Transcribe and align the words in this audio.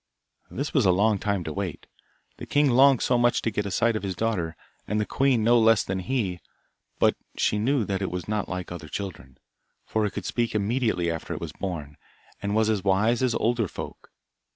This 0.49 0.73
was 0.73 0.87
a 0.87 0.91
long 0.91 1.19
time 1.19 1.43
to 1.43 1.53
wait. 1.53 1.85
The 2.37 2.47
king 2.47 2.71
longed 2.71 3.03
so 3.03 3.19
much 3.19 3.43
to 3.43 3.51
get 3.51 3.67
a 3.67 3.69
sight 3.69 3.95
of 3.95 4.01
his 4.01 4.15
daughter, 4.15 4.55
and 4.87 4.99
the 4.99 5.05
queen 5.05 5.43
no 5.43 5.59
less 5.59 5.83
than 5.83 5.99
he, 5.99 6.39
but 6.97 7.15
she 7.37 7.59
knew 7.59 7.85
that 7.85 8.01
it 8.01 8.09
was 8.09 8.27
not 8.27 8.49
like 8.49 8.71
other 8.71 8.87
children, 8.87 9.37
for 9.85 10.07
it 10.07 10.13
could 10.13 10.25
speak 10.25 10.55
immediately 10.55 11.11
after 11.11 11.35
it 11.35 11.39
was 11.39 11.51
born, 11.51 11.97
and 12.41 12.55
was 12.55 12.67
as 12.67 12.83
wise 12.83 13.21
as 13.21 13.35
older 13.35 13.67
folk. 13.67 14.11